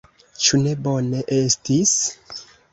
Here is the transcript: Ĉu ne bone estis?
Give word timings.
Ĉu 0.45 0.59
ne 0.61 0.73
bone 0.87 1.21
estis? 1.37 1.95